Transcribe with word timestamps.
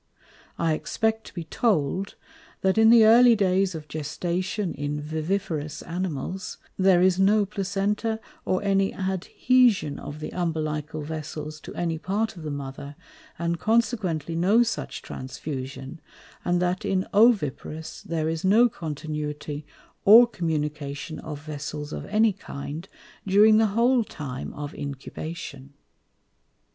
I 0.57 0.73
expect 0.73 1.27
to 1.27 1.33
be 1.35 1.43
told, 1.43 2.15
that 2.61 2.79
in 2.79 2.89
the 2.89 3.05
early 3.05 3.35
Days 3.35 3.75
of 3.75 3.87
Gestation 3.87 4.73
in 4.73 4.99
Viviparous 4.99 5.83
Animals, 5.83 6.57
there 6.75 7.03
is 7.03 7.19
no 7.19 7.45
Placenta, 7.45 8.19
or 8.43 8.63
any 8.63 8.91
Adhesion 8.95 9.99
of 9.99 10.19
the 10.19 10.31
Umbilical 10.31 11.03
Vessels 11.03 11.59
to 11.59 11.75
any 11.75 11.99
part 11.99 12.35
of 12.35 12.41
the 12.41 12.49
Mother, 12.49 12.95
and 13.37 13.59
consequently 13.59 14.33
no 14.35 14.63
such 14.63 15.03
Transfusion; 15.03 16.01
and 16.43 16.59
that 16.59 16.83
in 16.83 17.05
Oviparous 17.13 18.01
there 18.01 18.27
is 18.27 18.43
no 18.43 18.69
continuity, 18.69 19.67
or 20.03 20.25
communication 20.25 21.19
of 21.19 21.43
Vessels 21.45 21.93
of 21.93 22.07
any 22.07 22.33
kind, 22.33 22.89
during 23.27 23.57
the 23.57 23.67
whole 23.77 24.03
time 24.03 24.51
of 24.55 24.73
Incubation. 24.73 25.73